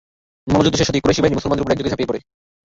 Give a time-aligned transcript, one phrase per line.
[0.47, 2.19] মল্লযুদ্ধ শেষ হতেই কুরাইশ বাহিনী মুসলমানদের উপর একযোগে ঝাঁপিয়ে পড়ে।